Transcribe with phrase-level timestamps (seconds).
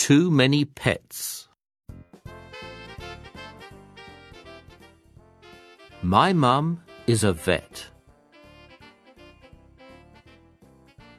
[0.00, 1.46] too many pets.
[6.00, 7.86] My mum is a vet.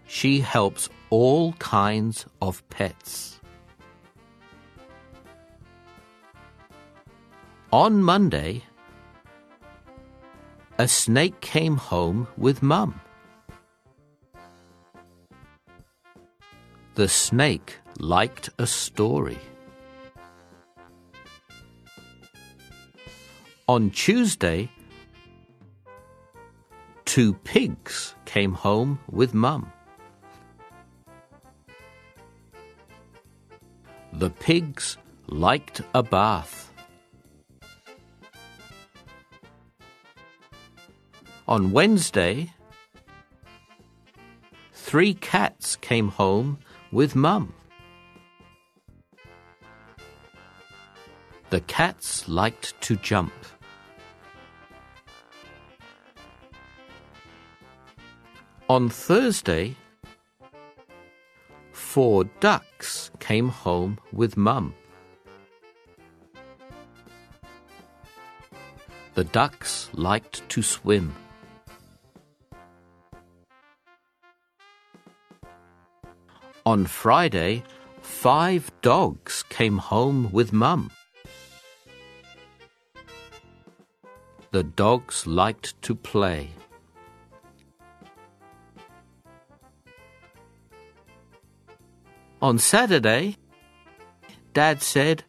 [0.08, 3.40] She helps all kinds of pets.
[7.72, 8.64] On Monday,
[10.80, 13.00] a snake came home with Mum.
[17.02, 19.40] The snake liked a story.
[23.68, 24.70] On Tuesday,
[27.06, 29.74] two pigs came home with Mum.
[34.14, 36.72] The pigs liked a bath.
[41.48, 42.54] On Wednesday,
[44.72, 46.60] three cats came home
[46.92, 47.54] with Mum.
[51.50, 53.34] The cats liked to jump.
[58.70, 59.76] On Thursday,
[61.74, 64.74] four ducks came home with Mum.
[69.14, 71.14] The ducks liked to swim.
[76.64, 77.64] On Friday,
[78.02, 80.92] five dogs came home with Mum.
[84.52, 86.52] The dogs liked to play.
[92.44, 93.38] On Saturday,
[94.54, 95.24] Dad said,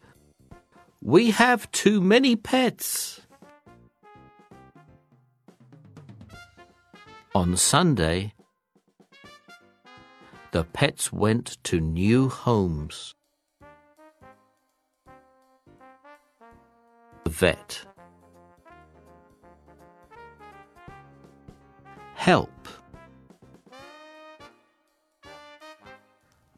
[1.01, 3.21] We have too many pets.
[7.33, 8.32] On Sunday,
[10.53, 13.15] the pets went to new homes.
[17.27, 17.83] Vet.
[22.13, 22.67] Help.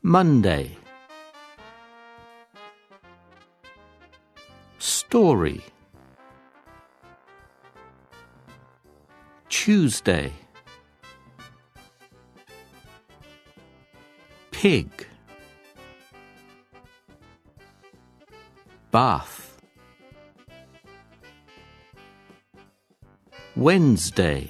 [0.04, 0.78] Monday.
[4.78, 5.64] Story.
[9.48, 10.34] Tuesday.
[14.66, 15.08] Pig.
[18.90, 19.62] Bath.
[23.56, 24.50] Wednesday.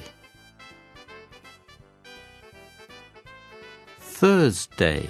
[4.00, 5.10] Thursday.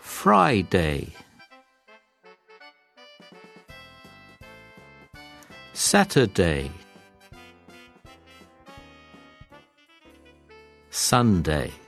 [0.00, 1.12] Friday.
[5.74, 6.70] Saturday.
[10.90, 11.79] Sunday.